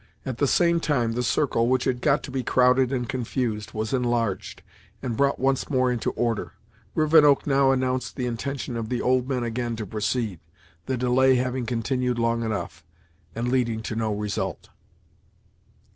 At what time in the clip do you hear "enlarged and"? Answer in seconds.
3.93-5.15